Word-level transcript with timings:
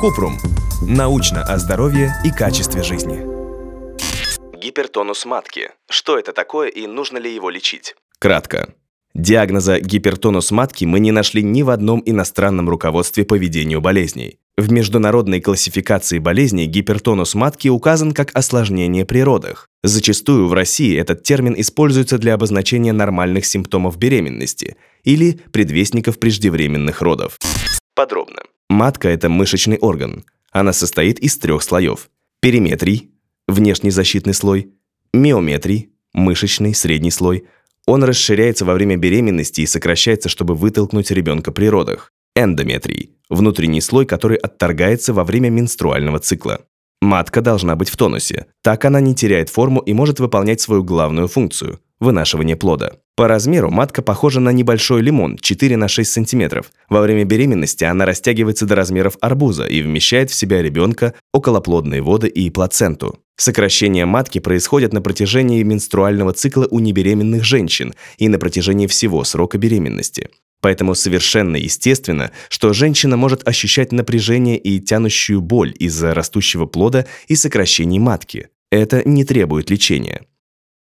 Купрум. 0.00 0.38
Научно 0.82 1.42
о 1.42 1.58
здоровье 1.58 2.14
и 2.24 2.30
качестве 2.30 2.84
жизни. 2.84 3.26
Гипертонус 4.56 5.24
матки. 5.24 5.70
Что 5.90 6.16
это 6.16 6.32
такое 6.32 6.68
и 6.68 6.86
нужно 6.86 7.18
ли 7.18 7.34
его 7.34 7.50
лечить? 7.50 7.96
Кратко. 8.20 8.74
Диагноза 9.14 9.80
гипертонус 9.80 10.52
матки 10.52 10.84
мы 10.84 11.00
не 11.00 11.10
нашли 11.10 11.42
ни 11.42 11.62
в 11.62 11.70
одном 11.70 12.02
иностранном 12.06 12.68
руководстве 12.68 13.24
по 13.24 13.34
ведению 13.34 13.80
болезней. 13.80 14.38
В 14.56 14.70
международной 14.70 15.40
классификации 15.40 16.20
болезней 16.20 16.66
гипертонус 16.66 17.34
матки 17.34 17.66
указан 17.66 18.12
как 18.12 18.30
осложнение 18.36 19.04
при 19.04 19.24
родах. 19.24 19.66
Зачастую 19.82 20.46
в 20.46 20.52
России 20.52 20.96
этот 20.96 21.24
термин 21.24 21.54
используется 21.56 22.18
для 22.18 22.34
обозначения 22.34 22.92
нормальных 22.92 23.44
симптомов 23.44 23.98
беременности 23.98 24.76
или 25.02 25.40
предвестников 25.52 26.20
преждевременных 26.20 27.02
родов. 27.02 27.38
Подробно. 27.96 28.42
Матка– 28.68 29.08
это 29.10 29.28
мышечный 29.28 29.78
орган. 29.78 30.24
Она 30.52 30.72
состоит 30.72 31.18
из 31.20 31.38
трех 31.38 31.62
слоев. 31.62 32.10
Периметрий– 32.40 33.10
внешний 33.48 33.90
защитный 33.90 34.34
слой, 34.34 34.72
миометрий– 35.12 35.90
мышечный 36.12 36.74
средний 36.74 37.10
слой. 37.10 37.44
Он 37.86 38.04
расширяется 38.04 38.66
во 38.66 38.74
время 38.74 38.96
беременности 38.96 39.62
и 39.62 39.66
сокращается, 39.66 40.28
чтобы 40.28 40.54
вытолкнуть 40.54 41.10
ребенка 41.10 41.50
при 41.50 41.66
родах. 41.66 42.12
Эндометрий– 42.36 43.16
внутренний 43.30 43.80
слой, 43.80 44.04
который 44.04 44.36
отторгается 44.36 45.14
во 45.14 45.24
время 45.24 45.48
менструального 45.48 46.18
цикла. 46.18 46.60
Матка 47.00 47.40
должна 47.40 47.74
быть 47.74 47.88
в 47.88 47.96
тонусе. 47.96 48.46
Так 48.62 48.84
она 48.84 49.00
не 49.00 49.14
теряет 49.14 49.48
форму 49.48 49.80
и 49.80 49.94
может 49.94 50.20
выполнять 50.20 50.60
свою 50.60 50.84
главную 50.84 51.28
функцию– 51.28 51.80
вынашивание 52.00 52.56
плода. 52.56 52.98
По 53.18 53.26
размеру 53.26 53.68
матка 53.68 54.00
похожа 54.00 54.38
на 54.38 54.50
небольшой 54.50 55.02
лимон 55.02 55.38
4 55.38 55.76
на 55.76 55.88
6 55.88 56.08
см. 56.08 56.64
Во 56.88 57.00
время 57.00 57.24
беременности 57.24 57.82
она 57.82 58.06
растягивается 58.06 58.64
до 58.64 58.76
размеров 58.76 59.16
арбуза 59.20 59.64
и 59.64 59.82
вмещает 59.82 60.30
в 60.30 60.34
себя 60.36 60.62
ребенка, 60.62 61.14
околоплодные 61.32 62.00
воды 62.00 62.28
и 62.28 62.48
плаценту. 62.48 63.18
Сокращение 63.36 64.06
матки 64.06 64.38
происходит 64.38 64.92
на 64.92 65.02
протяжении 65.02 65.64
менструального 65.64 66.32
цикла 66.32 66.68
у 66.70 66.78
небеременных 66.78 67.42
женщин 67.42 67.92
и 68.18 68.28
на 68.28 68.38
протяжении 68.38 68.86
всего 68.86 69.24
срока 69.24 69.58
беременности. 69.58 70.28
Поэтому 70.60 70.94
совершенно 70.94 71.56
естественно, 71.56 72.30
что 72.48 72.72
женщина 72.72 73.16
может 73.16 73.48
ощущать 73.48 73.90
напряжение 73.90 74.58
и 74.58 74.78
тянущую 74.78 75.40
боль 75.40 75.74
из-за 75.76 76.14
растущего 76.14 76.66
плода 76.66 77.04
и 77.26 77.34
сокращений 77.34 77.98
матки. 77.98 78.50
Это 78.70 79.02
не 79.04 79.24
требует 79.24 79.70
лечения. 79.70 80.20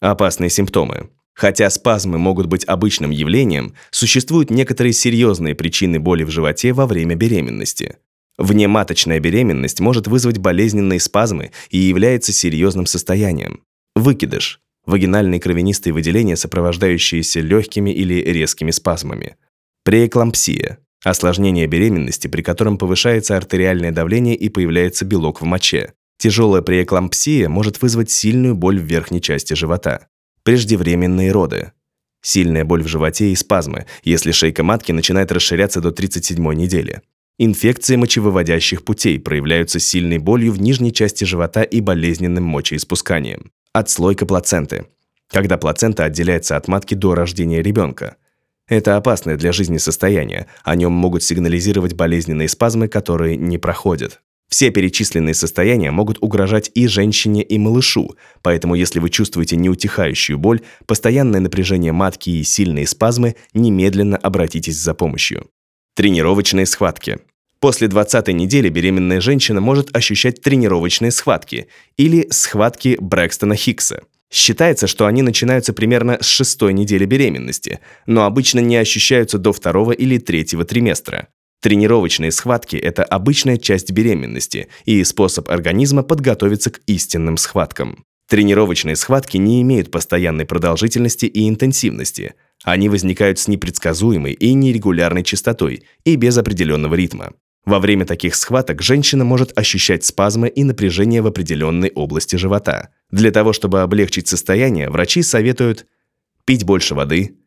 Опасные 0.00 0.50
симптомы. 0.50 1.10
Хотя 1.34 1.68
спазмы 1.68 2.18
могут 2.18 2.46
быть 2.46 2.64
обычным 2.64 3.10
явлением, 3.10 3.74
существуют 3.90 4.50
некоторые 4.50 4.92
серьезные 4.92 5.54
причины 5.54 5.98
боли 5.98 6.22
в 6.22 6.30
животе 6.30 6.72
во 6.72 6.86
время 6.86 7.16
беременности. 7.16 7.96
Внематочная 8.38 9.20
беременность 9.20 9.80
может 9.80 10.06
вызвать 10.06 10.38
болезненные 10.38 11.00
спазмы 11.00 11.50
и 11.70 11.78
является 11.78 12.32
серьезным 12.32 12.86
состоянием. 12.86 13.62
Выкидыш– 13.94 14.60
вагинальные 14.86 15.40
кровянистые 15.40 15.92
выделения, 15.92 16.36
сопровождающиеся 16.36 17.40
легкими 17.40 17.90
или 17.90 18.14
резкими 18.14 18.70
спазмами. 18.70 19.36
Преэклампсия– 19.84 20.78
осложнение 21.04 21.66
беременности, 21.66 22.28
при 22.28 22.42
котором 22.42 22.78
повышается 22.78 23.36
артериальное 23.36 23.92
давление 23.92 24.34
и 24.36 24.48
появляется 24.48 25.04
белок 25.04 25.40
в 25.40 25.44
моче. 25.44 25.92
Тяжелая 26.18 26.62
преэклампсия 26.62 27.48
может 27.48 27.82
вызвать 27.82 28.10
сильную 28.10 28.54
боль 28.54 28.80
в 28.80 28.84
верхней 28.84 29.20
части 29.20 29.54
живота. 29.54 30.08
Преждевременные 30.44 31.32
роды. 31.32 31.72
Сильная 32.20 32.66
боль 32.66 32.82
в 32.82 32.86
животе 32.86 33.30
и 33.30 33.34
спазмы, 33.34 33.86
если 34.02 34.30
шейка 34.30 34.62
матки 34.62 34.92
начинает 34.92 35.32
расширяться 35.32 35.80
до 35.80 35.90
37 35.90 36.52
недели. 36.52 37.00
Инфекции 37.38 37.96
мочевыводящих 37.96 38.84
путей 38.84 39.18
проявляются 39.18 39.80
сильной 39.80 40.18
болью 40.18 40.52
в 40.52 40.60
нижней 40.60 40.92
части 40.92 41.24
живота 41.24 41.62
и 41.62 41.80
болезненным 41.80 42.44
мочеиспусканием. 42.44 43.52
Отслойка 43.72 44.26
плаценты. 44.26 44.86
Когда 45.28 45.56
плацента 45.56 46.04
отделяется 46.04 46.58
от 46.58 46.68
матки 46.68 46.94
до 46.94 47.14
рождения 47.14 47.62
ребенка. 47.62 48.16
Это 48.68 48.96
опасное 48.96 49.36
для 49.36 49.50
жизни 49.50 49.78
состояние, 49.78 50.46
о 50.62 50.76
нем 50.76 50.92
могут 50.92 51.22
сигнализировать 51.22 51.94
болезненные 51.94 52.48
спазмы, 52.48 52.88
которые 52.88 53.36
не 53.36 53.56
проходят. 53.56 54.20
Все 54.54 54.70
перечисленные 54.70 55.34
состояния 55.34 55.90
могут 55.90 56.18
угрожать 56.20 56.70
и 56.76 56.86
женщине, 56.86 57.42
и 57.42 57.58
малышу, 57.58 58.14
поэтому 58.40 58.76
если 58.76 59.00
вы 59.00 59.10
чувствуете 59.10 59.56
неутихающую 59.56 60.38
боль, 60.38 60.60
постоянное 60.86 61.40
напряжение 61.40 61.90
матки 61.90 62.30
и 62.30 62.44
сильные 62.44 62.86
спазмы, 62.86 63.34
немедленно 63.52 64.16
обратитесь 64.16 64.76
за 64.76 64.94
помощью. 64.94 65.50
Тренировочные 65.96 66.66
схватки. 66.66 67.18
После 67.58 67.88
20 67.88 68.28
недели 68.28 68.68
беременная 68.68 69.20
женщина 69.20 69.60
может 69.60 69.88
ощущать 69.96 70.40
тренировочные 70.40 71.10
схватки 71.10 71.66
или 71.96 72.28
схватки 72.30 72.96
Брэкстона 73.00 73.56
Хиггса. 73.56 74.02
Считается, 74.32 74.86
что 74.86 75.06
они 75.06 75.22
начинаются 75.22 75.72
примерно 75.72 76.18
с 76.20 76.26
шестой 76.26 76.74
недели 76.74 77.06
беременности, 77.06 77.80
но 78.06 78.24
обычно 78.24 78.60
не 78.60 78.76
ощущаются 78.76 79.38
до 79.38 79.52
второго 79.52 79.90
или 79.90 80.18
третьего 80.18 80.64
триместра. 80.64 81.26
Тренировочные 81.64 82.30
схватки– 82.30 82.76
это 82.90 83.04
обычная 83.04 83.56
часть 83.56 83.90
беременности 83.90 84.68
и 84.84 85.02
способ 85.02 85.48
организма 85.48 86.02
подготовиться 86.02 86.70
к 86.70 86.82
истинным 86.86 87.38
схваткам. 87.38 88.04
Тренировочные 88.28 88.96
схватки 88.96 89.38
не 89.38 89.62
имеют 89.62 89.90
постоянной 89.90 90.44
продолжительности 90.44 91.24
и 91.24 91.48
интенсивности. 91.48 92.34
Они 92.64 92.90
возникают 92.90 93.38
с 93.38 93.48
непредсказуемой 93.48 94.34
и 94.34 94.52
нерегулярной 94.52 95.22
частотой 95.22 95.84
и 96.04 96.16
без 96.16 96.36
определенного 96.36 96.96
ритма. 96.96 97.32
Во 97.64 97.78
время 97.78 98.04
таких 98.04 98.34
схваток 98.34 98.82
женщина 98.82 99.24
может 99.24 99.56
ощущать 99.56 100.04
спазмы 100.04 100.48
и 100.48 100.64
напряжение 100.64 101.22
в 101.22 101.26
определенной 101.28 101.90
области 101.94 102.36
живота. 102.36 102.90
Для 103.10 103.30
того, 103.30 103.54
чтобы 103.54 103.80
облегчить 103.80 104.28
состояние, 104.28 104.90
врачи 104.90 105.22
советуют 105.22 105.86
пить 106.44 106.64
больше 106.64 106.94
воды, 106.94 107.38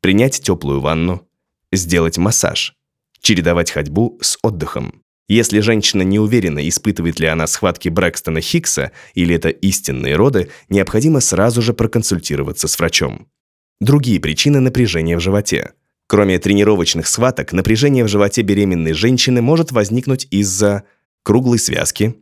принять 0.00 0.40
теплую 0.40 0.80
ванну, 0.80 1.28
сделать 1.72 2.16
массаж, 2.16 2.74
чередовать 3.20 3.70
ходьбу 3.70 4.18
с 4.20 4.38
отдыхом. 4.42 5.02
Если 5.28 5.58
женщина 5.58 6.02
не 6.02 6.20
уверена, 6.20 6.66
испытывает 6.68 7.18
ли 7.18 7.26
она 7.26 7.46
схватки 7.48 7.88
Брэкстона 7.88 8.40
Хиггса 8.40 8.92
или 9.14 9.34
это 9.34 9.48
истинные 9.48 10.14
роды, 10.14 10.50
необходимо 10.68 11.20
сразу 11.20 11.62
же 11.62 11.74
проконсультироваться 11.74 12.68
с 12.68 12.78
врачом. 12.78 13.28
Другие 13.80 14.20
причины 14.20 14.60
напряжения 14.60 15.16
в 15.16 15.20
животе. 15.20 15.72
Кроме 16.06 16.38
тренировочных 16.38 17.08
схваток, 17.08 17.52
напряжение 17.52 18.04
в 18.04 18.08
животе 18.08 18.42
беременной 18.42 18.92
женщины 18.92 19.42
может 19.42 19.72
возникнуть 19.72 20.28
из-за 20.30 20.84
круглой 21.24 21.58
связки. 21.58 22.14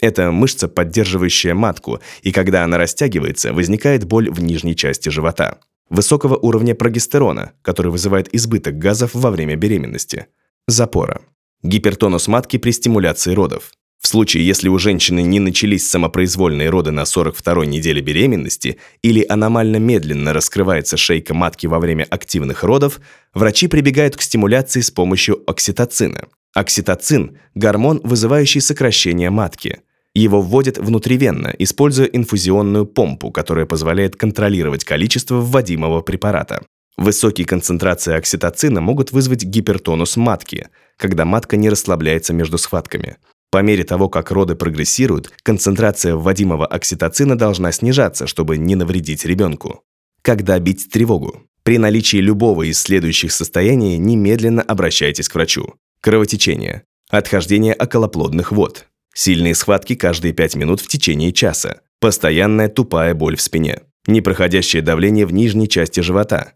Это 0.00 0.30
мышца, 0.30 0.68
поддерживающая 0.68 1.54
матку, 1.54 2.00
и 2.22 2.32
когда 2.32 2.64
она 2.64 2.78
растягивается, 2.78 3.52
возникает 3.52 4.04
боль 4.04 4.30
в 4.30 4.40
нижней 4.40 4.74
части 4.74 5.10
живота. 5.10 5.58
Высокого 5.90 6.36
уровня 6.36 6.74
прогестерона, 6.74 7.52
который 7.62 7.92
вызывает 7.92 8.34
избыток 8.34 8.78
газов 8.78 9.10
во 9.14 9.30
время 9.30 9.56
беременности. 9.56 10.26
Запора. 10.68 11.20
Гипертонус 11.62 12.26
матки 12.26 12.56
при 12.58 12.72
стимуляции 12.72 13.32
родов. 13.32 13.70
В 14.00 14.08
случае, 14.08 14.44
если 14.44 14.68
у 14.68 14.78
женщины 14.78 15.22
не 15.22 15.38
начались 15.38 15.88
самопроизвольные 15.88 16.70
роды 16.70 16.90
на 16.90 17.02
42-й 17.02 17.68
неделе 17.68 18.00
беременности 18.02 18.78
или 19.00 19.24
аномально 19.28 19.76
медленно 19.76 20.32
раскрывается 20.32 20.96
шейка 20.96 21.34
матки 21.34 21.68
во 21.68 21.78
время 21.78 22.02
активных 22.10 22.64
родов, 22.64 23.00
врачи 23.32 23.68
прибегают 23.68 24.16
к 24.16 24.22
стимуляции 24.22 24.80
с 24.80 24.90
помощью 24.90 25.40
окситоцина. 25.48 26.24
Окситоцин– 26.52 27.38
гормон, 27.54 28.00
вызывающий 28.02 28.60
сокращение 28.60 29.30
матки. 29.30 29.82
Его 30.14 30.40
вводят 30.40 30.78
внутривенно, 30.78 31.54
используя 31.60 32.06
инфузионную 32.06 32.86
помпу, 32.86 33.30
которая 33.30 33.66
позволяет 33.66 34.16
контролировать 34.16 34.82
количество 34.82 35.36
вводимого 35.36 36.00
препарата. 36.00 36.62
Высокие 36.96 37.46
концентрации 37.46 38.14
окситоцина 38.14 38.80
могут 38.80 39.12
вызвать 39.12 39.44
гипертонус 39.44 40.16
матки, 40.16 40.68
когда 40.96 41.24
матка 41.24 41.56
не 41.56 41.68
расслабляется 41.68 42.32
между 42.32 42.56
схватками. 42.56 43.18
По 43.50 43.62
мере 43.62 43.84
того, 43.84 44.08
как 44.08 44.30
роды 44.30 44.54
прогрессируют, 44.54 45.30
концентрация 45.42 46.16
вводимого 46.16 46.66
окситоцина 46.66 47.36
должна 47.36 47.70
снижаться, 47.72 48.26
чтобы 48.26 48.58
не 48.58 48.74
навредить 48.74 49.24
ребенку. 49.24 49.82
Когда 50.22 50.58
бить 50.58 50.90
тревогу? 50.90 51.44
При 51.62 51.78
наличии 51.78 52.18
любого 52.18 52.62
из 52.62 52.80
следующих 52.80 53.32
состояний 53.32 53.98
немедленно 53.98 54.62
обращайтесь 54.62 55.28
к 55.28 55.34
врачу. 55.34 55.74
Кровотечение. 56.00 56.82
Отхождение 57.10 57.74
околоплодных 57.74 58.52
вод. 58.52 58.86
Сильные 59.14 59.54
схватки 59.54 59.94
каждые 59.94 60.32
5 60.32 60.56
минут 60.56 60.80
в 60.80 60.88
течение 60.88 61.32
часа. 61.32 61.80
Постоянная 62.00 62.68
тупая 62.68 63.14
боль 63.14 63.36
в 63.36 63.40
спине. 63.40 63.82
Непроходящее 64.06 64.82
давление 64.82 65.26
в 65.26 65.32
нижней 65.32 65.68
части 65.68 66.00
живота. 66.00 66.55